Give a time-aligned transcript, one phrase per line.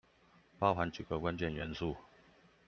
[0.57, 1.95] 包含幾個關鍵元素